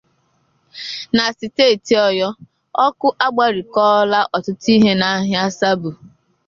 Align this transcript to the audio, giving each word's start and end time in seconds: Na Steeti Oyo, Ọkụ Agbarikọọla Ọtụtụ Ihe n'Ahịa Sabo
Na 1.15 1.23
Steeti 1.35 1.93
Oyo, 2.07 2.29
Ọkụ 2.85 3.07
Agbarikọọla 3.25 4.19
Ọtụtụ 4.35 4.67
Ihe 4.75 4.91
n'Ahịa 4.99 5.43
Sabo 5.59 5.89